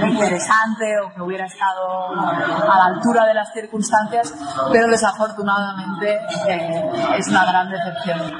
[0.08, 4.34] interesante o que hubiera estado a la altura de las circunstancias,
[4.72, 8.32] pero desafortunadamente eh, es una gran decepción.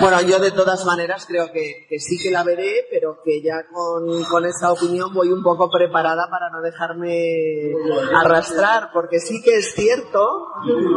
[0.00, 4.24] Bueno, yo de todas maneras creo que, sí que la veré, pero que ya con,
[4.24, 7.72] con, esta opinión voy un poco preparada para no dejarme
[8.14, 10.46] arrastrar, porque sí que es cierto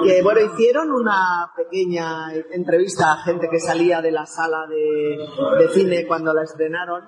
[0.03, 6.05] que, bueno, hicieron una pequeña entrevista a gente que salía de la sala de, cine
[6.07, 7.03] cuando la estrenaron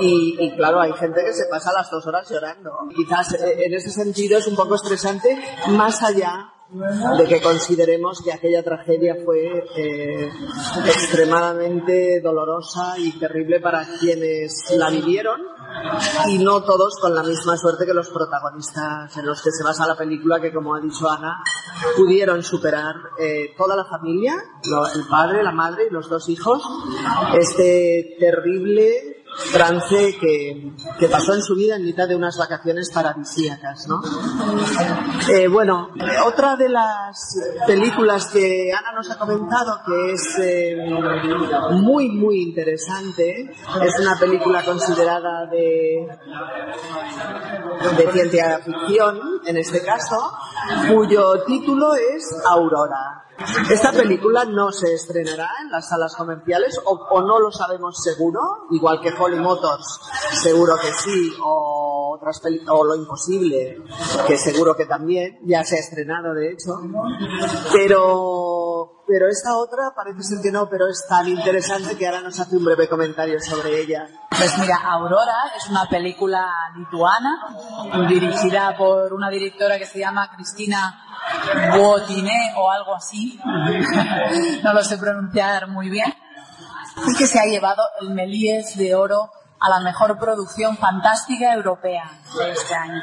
[0.00, 2.72] y, y, claro, hay gente que se pasa las dos horas llorando.
[2.96, 8.30] Quizás eh, en ese sentido es un poco estresante, más allá de que consideremos que
[8.30, 10.30] aquella tragedia fue eh,
[10.86, 15.40] extremadamente dolorosa y terrible para quienes la vivieron
[16.28, 19.86] y no todos con la misma suerte que los protagonistas en los que se basa
[19.86, 21.42] la película que como ha dicho Ana
[21.96, 24.34] pudieron superar eh, toda la familia,
[24.94, 26.62] el padre, la madre y los dos hijos
[27.38, 29.17] este terrible
[29.52, 34.00] trance que, que, pasó en su vida en mitad de unas vacaciones paradisíacas, ¿no?
[35.32, 35.90] Eh, bueno,
[36.26, 40.76] otra de las películas que Ana nos ha comentado que es eh,
[41.72, 43.50] muy, muy interesante,
[43.82, 46.08] es una película considerada de,
[47.96, 50.32] de ciencia ficción, en este caso,
[50.88, 53.27] cuyo título es Aurora.
[53.70, 59.00] Esta película no se estrenará en las salas comerciales o, no lo sabemos seguro, igual
[59.00, 60.00] que Holly Motors,
[60.32, 63.82] seguro que sí, o otras o Lo Imposible,
[64.26, 66.80] que seguro que también, ya se ha estrenado de hecho,
[67.72, 72.40] pero, pero esta otra parece ser que no, pero es tan interesante que ahora nos
[72.40, 74.08] hace un breve comentario sobre ella.
[74.30, 76.44] Pues mira, Aurora es una película
[76.76, 81.04] lituana dirigida por una directora que se llama Cristina
[81.76, 83.38] Botiné o algo así,
[84.62, 86.12] no lo sé pronunciar muy bien,
[87.06, 92.10] y que se ha llevado el Melíes de Oro a la mejor producción fantástica europea
[92.38, 93.02] de este año.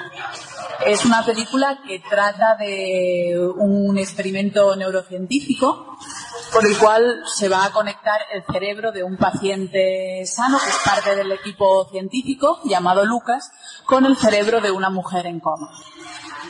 [0.86, 5.98] Es una película que trata de un experimento neurocientífico
[6.54, 10.80] por el cual se va a conectar el cerebro de un paciente sano, que es
[10.86, 13.52] parte del equipo científico, llamado Lucas,
[13.86, 15.70] con el cerebro de una mujer en coma.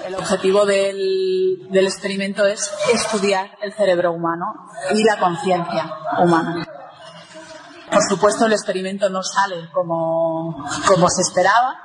[0.05, 4.45] El objetivo del, experimento es estudiar el cerebro humano
[4.93, 6.63] y la conciencia humana.
[7.91, 11.75] Por supuesto, el experimento no sale como, como se esperaba,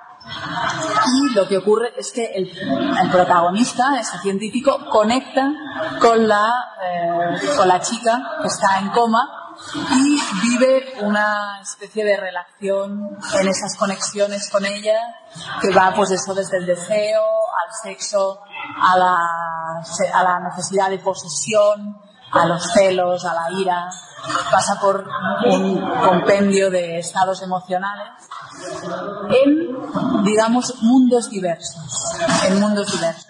[1.07, 5.51] y lo que ocurre es que el, el protagonista, ese científico, conecta
[5.99, 6.53] con la,
[6.83, 9.40] eh, con la chica que está en coma
[9.75, 14.99] y vive una especie de relación en esas conexiones con ella
[15.61, 18.41] que va pues eso desde el deseo al sexo
[18.83, 19.17] a la,
[20.15, 21.97] a la necesidad de posesión
[22.33, 23.91] a los celos a la ira
[24.51, 25.07] pasa por
[25.47, 28.09] un compendio de estados emocionales
[29.31, 32.15] en, digamos, mundos diversos,
[32.47, 33.30] en mundos diversos.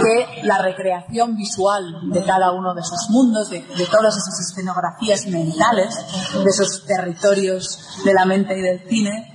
[0.00, 5.26] Que la recreación visual de cada uno de esos mundos, de, de todas esas escenografías
[5.26, 5.94] mentales,
[6.32, 9.34] de esos territorios de la mente y del cine,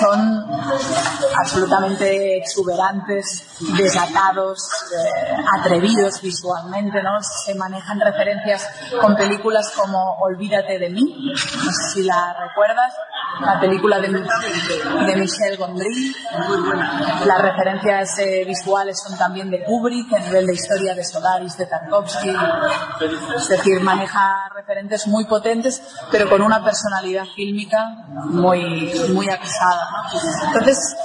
[0.00, 0.46] son
[1.38, 4.58] absolutamente exuberantes, desatados,
[4.92, 7.22] eh, atrevidos visualmente, ¿no?
[7.22, 8.66] Se manejan referencias
[9.00, 12.94] con películas como Olvídate de mí, no sé si la recuerdas,
[13.40, 16.14] la película de, de Michel Gondry.
[17.26, 21.66] Las referencias eh, visuales son también de Kubrick, a nivel de historia de Solaris, de
[21.66, 22.36] Tarkovsky.
[23.36, 29.88] Es decir, maneja referentes muy potentes, pero con una personalidad fílmica muy, muy acusada.
[30.48, 30.96] Entonces,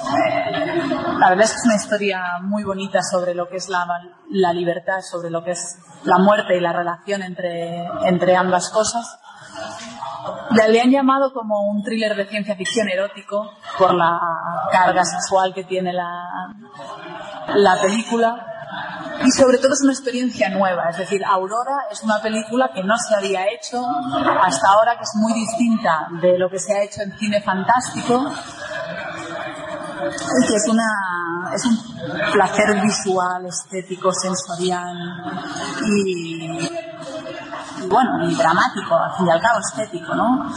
[1.20, 3.86] la verdad es que es una historia muy bonita sobre lo que es la,
[4.30, 9.20] la libertad, sobre lo que es la muerte y la relación entre, entre ambas cosas.
[10.70, 14.20] Le han llamado como un thriller de ciencia ficción erótico por la
[14.72, 16.54] carga sexual que tiene la,
[17.54, 18.52] la película.
[19.24, 22.96] Y sobre todo es una experiencia nueva, es decir, Aurora es una película que no
[22.98, 23.82] se había hecho
[24.42, 28.30] hasta ahora, que es muy distinta de lo que se ha hecho en cine fantástico,
[30.06, 31.78] y que es, una, es un
[32.34, 34.98] placer visual, estético, sensorial.
[35.88, 36.70] Y,
[37.84, 40.52] y bueno, y dramático, al fin y al cabo estético, ¿no?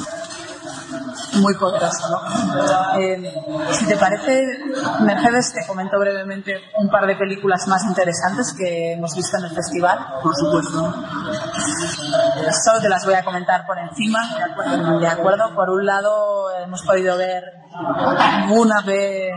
[1.41, 2.99] Muy poderoso, ¿no?
[2.99, 3.33] Eh,
[3.73, 4.45] si te parece,
[5.01, 9.51] Mercedes, te comento brevemente un par de películas más interesantes que hemos visto en el
[9.51, 9.99] festival.
[10.23, 10.95] Por supuesto.
[12.65, 14.99] Solo te las voy a comentar por encima, ¿de acuerdo?
[14.99, 15.55] De acuerdo.
[15.55, 17.45] Por un lado, hemos podido ver
[18.51, 19.31] una de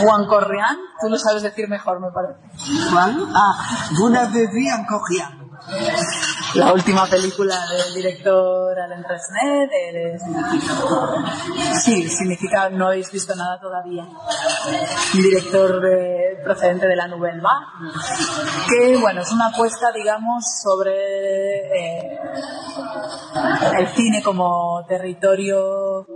[0.00, 0.76] Juan Corrián.
[1.00, 2.90] Tú lo sabes decir mejor, me parece.
[2.90, 3.18] ¿Juan?
[3.34, 3.56] Ah,
[4.00, 5.46] una de Brian Cogian.
[6.64, 10.18] La última película del director Alain de- de-
[11.82, 14.04] Sí, significa no habéis visto nada todavía.
[15.12, 17.92] Director de- procedente de la Nouvelle Vague,
[18.68, 22.18] que bueno, es una apuesta, digamos, sobre eh,
[23.78, 26.06] el cine como territorio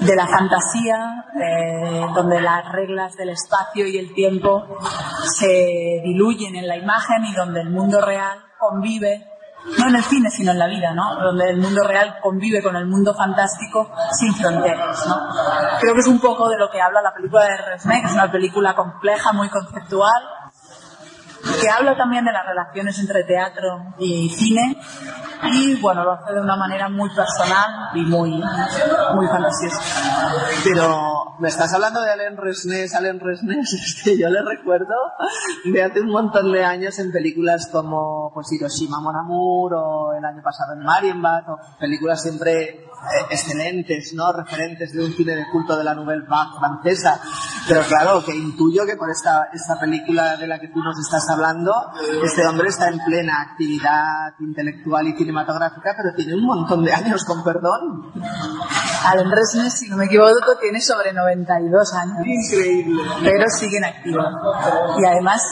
[0.00, 4.64] de la fantasía, eh, donde las reglas del espacio y el tiempo
[5.38, 9.26] se diluyen en la imagen y donde el mundo real convive,
[9.78, 11.16] no en el cine, sino en la vida, ¿no?
[11.20, 15.28] Donde el mundo real convive con el mundo fantástico sin fronteras, ¿no?
[15.80, 18.14] Creo que es un poco de lo que habla la película de Resnais, que es
[18.14, 20.22] una película compleja, muy conceptual,
[21.60, 24.80] que habla también de las relaciones entre teatro y cine
[25.44, 28.42] y bueno, lo hace de una manera muy personal y muy,
[29.14, 29.80] muy fantasiosa.
[30.64, 34.94] Pero me estás hablando de Alain Resnais, Alain Resnais, es que yo le recuerdo
[35.64, 40.24] de hace un montón de años en películas como pues Hiroshima Mon Amour o el
[40.24, 42.86] año pasado en Marienbad o películas siempre
[43.30, 44.32] excelentes, ¿no?
[44.32, 47.20] Referentes de un cine de culto de la Nouvelle Vague francesa.
[47.68, 51.28] Pero claro, que intuyo que por esta, esta película de la que tú nos estás
[51.30, 51.72] hablando,
[52.22, 57.24] este hombre está en plena actividad intelectual y cinematográfica, pero tiene un montón de años,
[57.24, 58.12] con perdón.
[59.06, 62.16] Alain Resnais, si no me equivoco, tiene sobre 92 años.
[62.24, 63.02] Increíble.
[63.22, 64.22] pero sigue en activo.
[64.98, 65.42] Y además,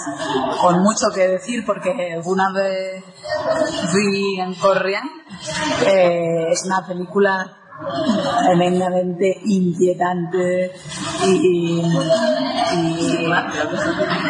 [0.60, 3.04] con mucho que decir, porque alguna vez
[3.94, 5.08] vi en Corrián,
[5.86, 7.41] eh, es una película
[8.46, 10.72] tremendamente inquietante
[11.26, 11.82] y,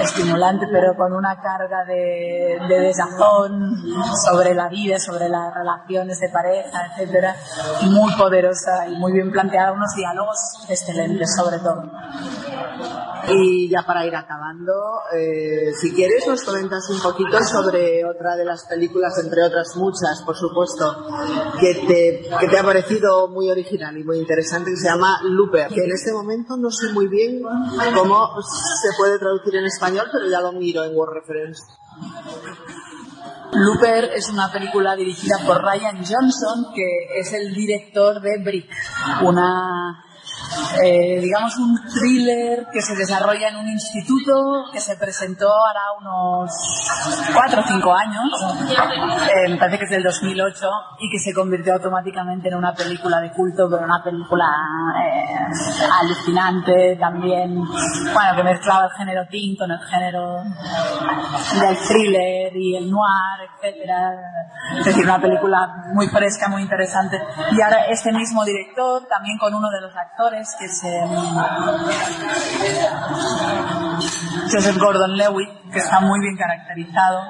[0.03, 3.77] estimulante, pero con una carga de desazón
[4.25, 7.37] sobre la vida, sobre las relaciones de pareja, etcétera,
[7.85, 10.39] muy poderosa y muy bien planteada, unos diálogos
[10.69, 11.91] excelentes sobre todo.
[13.29, 14.73] Y ya para ir acabando,
[15.17, 20.23] eh, si quieres nos comentas un poquito sobre otra de las películas, entre otras muchas,
[20.25, 21.07] por supuesto,
[21.61, 25.69] que te, que te ha parecido muy original y muy interesante, que se llama Looper,
[25.69, 27.43] que en este momento no sé muy bien
[27.95, 31.63] cómo se puede traducir en español, pero ya lo miro en Word Reference.
[33.53, 38.71] Looper es una película dirigida por Ryan Johnson, que es el director de Brick,
[39.23, 40.03] una
[40.85, 46.51] eh, digamos, un thriller que se desarrolla en un instituto que se presentó ahora unos
[47.35, 48.25] 4 o 5 años,
[48.71, 50.67] eh, me parece que es del 2008,
[51.01, 54.47] y que se convirtió automáticamente en una película de culto, pero una película
[54.99, 55.53] eh,
[56.01, 60.43] alucinante también, bueno, que mezclaba el género teen con el género
[61.61, 64.13] del thriller y el noir, etcétera.
[64.79, 67.21] Es decir, una película muy fresca, muy interesante.
[67.53, 70.83] Y ahora este mismo director, también con uno de los actores, que es
[74.51, 77.23] Joseph Gordon-Levitt, que está muy bien caracterizado,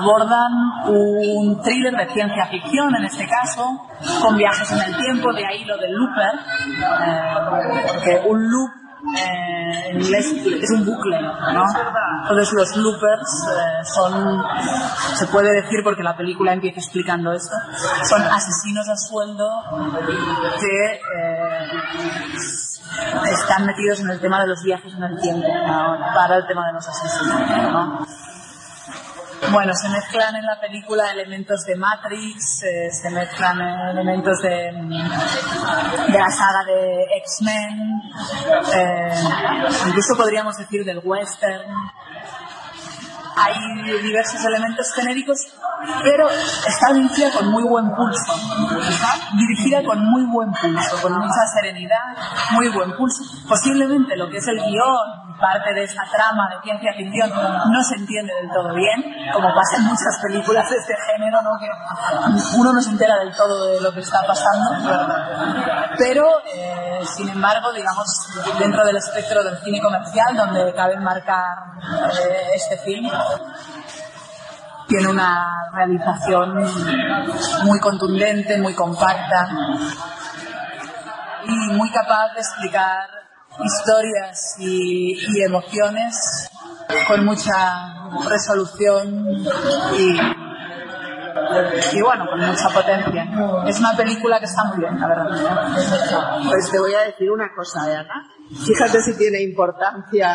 [0.00, 0.52] abordan
[0.88, 3.86] un thriller de ciencia ficción, en este caso,
[4.20, 6.34] con viajes en el tiempo, de ahí lo del looper,
[7.04, 7.34] eh,
[7.86, 11.64] porque un loop eh, inglés es un bucle, ¿no?
[12.22, 14.42] Entonces los loopers eh, son,
[15.14, 17.54] se puede decir porque la película empieza explicando esto,
[18.04, 19.48] son asesinos a sueldo
[20.58, 21.70] que eh,
[23.30, 25.46] están metidos en el tema de los viajes en el tiempo,
[26.14, 28.06] para el tema de los asesinos, ¿no?
[29.52, 34.72] Bueno, se mezclan en la película elementos de Matrix, eh, se mezclan elementos de,
[36.12, 38.02] de la saga de X-Men,
[38.74, 39.08] eh,
[39.86, 41.70] incluso podríamos decir del western.
[43.36, 45.38] Hay diversos elementos genéricos
[46.02, 48.32] pero está dirigida con muy buen pulso,
[49.32, 52.16] dirigida con muy buen pulso, con mucha serenidad,
[52.52, 53.22] muy buen pulso.
[53.48, 57.30] Posiblemente lo que es el guion, parte de esa trama de ciencia ficción,
[57.70, 61.50] no se entiende del todo bien, como pasa en muchas películas de este género, ¿no?
[61.58, 61.68] que
[62.58, 64.70] uno no se entera del todo de lo que está pasando,
[65.98, 68.06] pero eh, sin embargo, digamos,
[68.58, 73.10] dentro del espectro del cine comercial, donde cabe marcar eh, este film,
[74.86, 76.64] tiene una realización
[77.64, 79.48] muy contundente, muy compacta
[81.44, 83.08] y muy capaz de explicar
[83.64, 86.50] historias y, emociones
[87.08, 89.26] con mucha resolución
[89.98, 90.18] y,
[91.92, 93.26] y bueno, con mucha potencia.
[93.66, 95.28] Es una película que está muy bien, la verdad.
[96.44, 98.28] Pues te voy a decir una cosa, Ana.
[98.48, 100.28] Fíjate si tiene importancia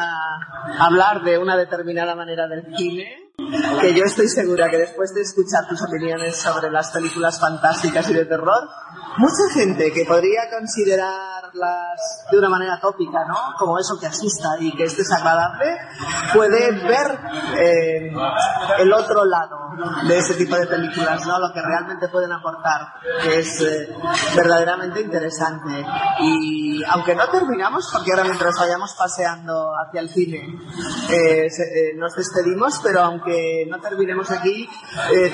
[0.79, 3.30] hablar de una determinada manera del cine
[3.81, 8.13] que yo estoy segura que después de escuchar tus opiniones sobre las películas fantásticas y
[8.13, 8.69] de terror,
[9.17, 10.49] mucha gente que podría
[11.51, 13.35] considerarlas de una manera tópica, ¿no?
[13.57, 15.77] Como eso que asusta y que es desagradable,
[16.33, 17.19] puede ver
[17.57, 18.11] eh,
[18.79, 19.57] el otro lado
[20.07, 21.39] de ese tipo de películas, ¿no?
[21.39, 22.93] Lo que realmente pueden aportar,
[23.23, 23.95] que es eh,
[24.35, 25.85] verdaderamente interesante.
[26.19, 30.59] Y aunque no terminamos, porque ahora mientras vayamos paseando hacia el cine,
[31.09, 31.47] eh,
[31.97, 34.67] nos despedimos, pero aunque no terminemos aquí,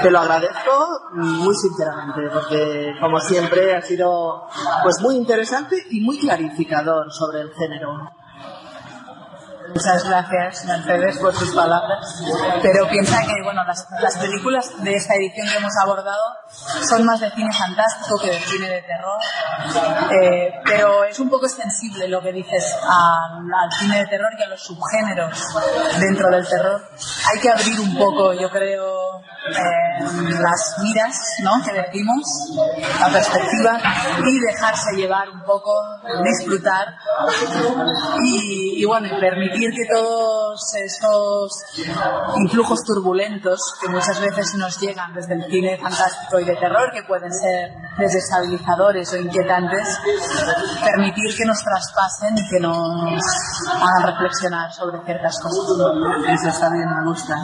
[0.02, 4.48] te lo agradezco muy sinceramente, porque como siempre ha sido
[4.84, 8.12] pues muy interesante y muy clarificador sobre el género.
[9.74, 12.24] Muchas gracias, Mercedes, por tus palabras.
[12.62, 16.24] Pero piensa que bueno, las, las, películas de esta edición que hemos abordado
[16.88, 19.20] son más de cine fantástico que de cine de terror.
[20.24, 24.44] Eh, pero es un poco extensible lo que dices al, al, cine de terror y
[24.44, 25.38] a los subgéneros
[26.00, 26.82] dentro del terror.
[27.32, 31.64] Hay que abrir un poco, yo creo, eh, las miras ¿no?
[31.64, 32.24] que decimos,
[33.00, 33.80] la perspectiva,
[34.26, 35.72] y dejarse llevar un poco,
[36.24, 36.88] disfrutar
[38.22, 41.52] y, y bueno, permitir que todos estos
[42.38, 47.04] influjos turbulentos que muchas veces nos llegan desde el cine fantástico y de terror, que
[47.04, 50.00] pueden ser desestabilizadores o inquietantes,
[50.84, 53.22] permitir que nos traspasen y que nos
[53.70, 55.66] hagan reflexionar sobre ciertas cosas.
[56.30, 57.36] Eso está bien, me gusta.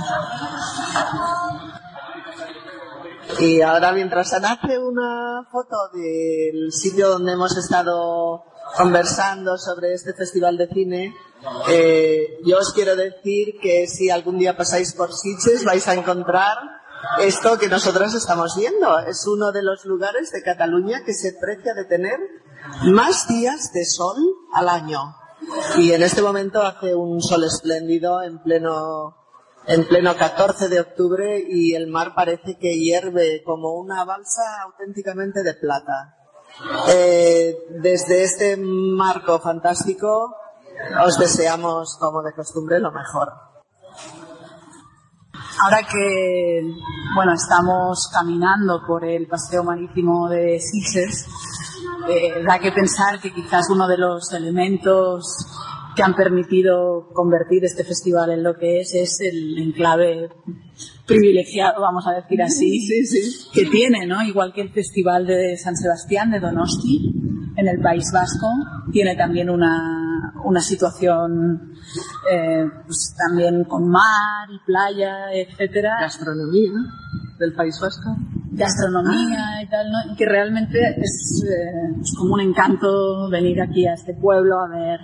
[3.39, 8.43] Y ahora mientras Ana hace una foto del sitio donde hemos estado
[8.77, 11.15] conversando sobre este festival de cine,
[11.69, 16.57] eh, yo os quiero decir que si algún día pasáis por Sitges vais a encontrar
[17.19, 18.99] esto que nosotros estamos viendo.
[18.99, 22.19] Es uno de los lugares de Cataluña que se precia de tener
[22.83, 24.17] más días de sol
[24.53, 25.15] al año.
[25.77, 29.17] Y en este momento hace un sol espléndido en pleno
[29.65, 35.41] en pleno 14 de octubre y el mar parece que hierve como una balsa auténticamente
[35.41, 36.17] de plata.
[36.89, 40.35] Eh, desde este marco fantástico
[41.05, 43.29] os deseamos, como de costumbre, lo mejor.
[45.61, 46.61] Ahora que,
[47.15, 51.27] bueno, estamos caminando por el paseo marítimo de Sitges,
[52.09, 55.23] eh, da que pensar que quizás uno de los elementos
[55.95, 60.29] que han permitido convertir este festival en lo que es es el enclave
[61.05, 63.49] privilegiado, vamos a decir así, Sí, sí.
[63.53, 64.21] que tiene, ¿no?
[64.23, 67.13] Igual que el Festival de San Sebastián de Donosti,
[67.55, 68.47] en el País Vasco,
[68.91, 71.73] tiene también una, una situación
[72.31, 76.71] eh, pues, también con mar y playa, etcétera, Gastronomía
[77.39, 78.15] del País Vasco.
[78.51, 80.13] gastronomía y tal, ¿no?
[80.13, 84.67] Y que realmente es, eh, es como un encanto venir aquí a este pueblo a
[84.69, 84.99] ver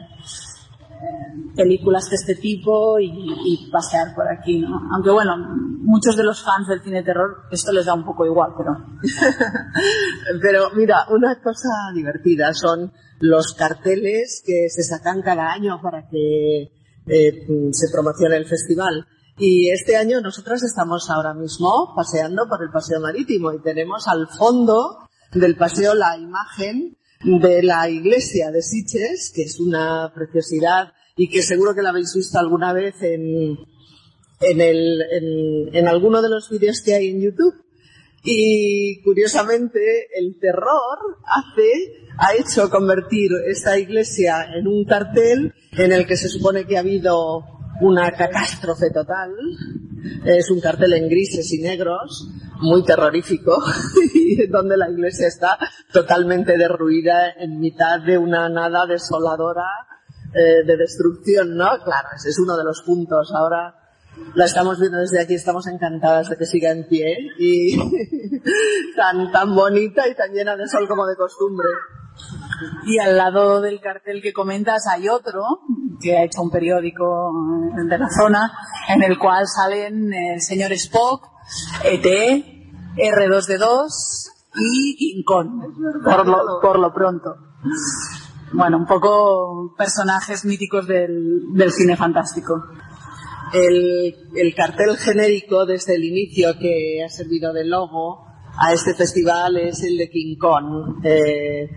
[1.56, 4.80] películas de este tipo y, pasear por aquí, ¿no?
[4.93, 5.36] Aunque bueno,
[5.82, 8.78] muchos de los fans del cine terror esto les da un poco igual, pero
[10.41, 16.72] Pero mira, una cosa divertida son los carteles que se sacan cada año para que
[17.08, 19.06] eh, se promocione el festival.
[19.38, 24.28] Y este año nosotras estamos ahora mismo paseando por el paseo marítimo y tenemos al
[24.28, 31.30] fondo del paseo la imagen de la iglesia de Siches, que es una preciosidad y
[31.30, 33.57] que seguro que la habéis visto alguna vez en,
[34.39, 35.01] en, el,
[35.74, 37.55] en, alguno de los vídeos que hay en YouTube.
[38.24, 39.80] Y curiosamente
[40.17, 46.30] el terror hace, ha hecho convertir esta iglesia en un cartel en el que se
[46.30, 47.43] supone que ha habido
[47.82, 49.34] una catástrofe total.
[50.26, 52.30] Es un cartel en grises y negros,
[52.60, 53.57] muy terrorífico,
[54.14, 55.57] y donde la iglesia está
[55.91, 59.66] totalmente derruida en mitad de una nada desoladora
[60.34, 61.70] eh, de destrucción, ¿no?
[61.84, 63.34] Claro, ese es uno de los puntos.
[63.34, 63.76] Ahora
[64.36, 67.78] la estamos viendo desde aquí, estamos encantadas de que siga en pie y
[68.95, 71.68] tan, tan bonita y tan llena de sol como de costumbre.
[72.86, 75.41] Y al lado del cartel que comentas hay otro
[76.01, 77.32] que ha hecho un periódico
[77.78, 78.51] eh, de la zona
[78.89, 81.38] en el cual salen el señor Spock,
[81.84, 82.06] ET,
[82.95, 83.88] R2D2
[84.56, 85.50] y King Kong,
[86.04, 87.36] por lo, por lo pronto.
[88.52, 92.66] Bueno, un poco personajes míticos del, del cine fantástico.
[93.54, 98.28] El, el cartel genérico desde el inicio que ha servido de logo
[98.62, 101.70] a este festival es el de King Kong, eh,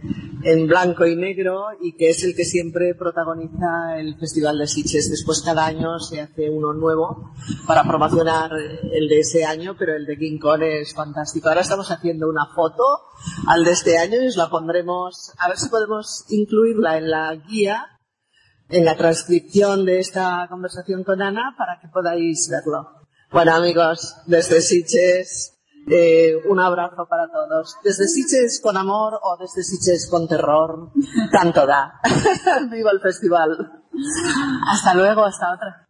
[0.44, 5.08] en blanco y negro, y que es el que siempre protagoniza el Festival de Sitges.
[5.08, 7.32] Después cada año se hace uno nuevo
[7.66, 8.50] para promocionar
[8.92, 11.48] el de ese año, pero el de King Kong es fantástico.
[11.48, 12.82] Ahora estamos haciendo una foto
[13.46, 17.34] al de este año y os la pondremos, a ver si podemos incluirla en la
[17.36, 17.86] guía
[18.68, 22.88] en la transcripción de esta conversación con Ana para que podáis verlo.
[23.30, 27.76] Bueno amigos, desde Sitges, eh, un abrazo para todos.
[27.82, 30.90] Desde Sitges con amor o desde Sitges con terror,
[31.30, 32.00] tanto da.
[32.70, 33.82] ¡Viva el festival!
[34.68, 35.88] Hasta luego, hasta otra.